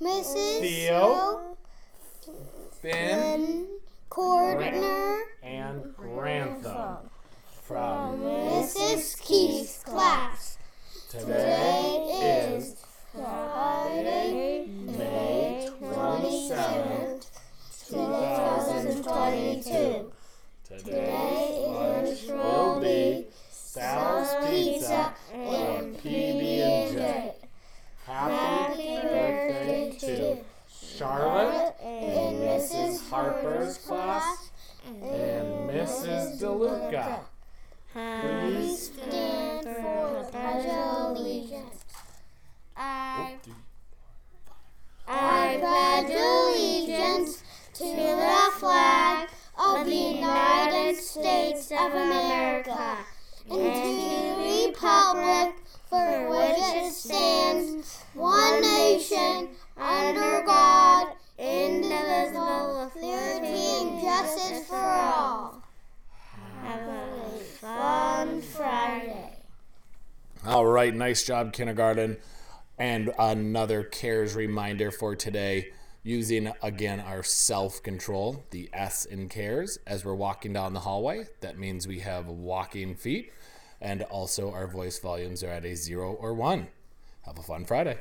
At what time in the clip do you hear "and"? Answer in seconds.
5.42-5.94, 34.84-35.70, 53.48-53.58, 72.76-73.14, 83.80-84.02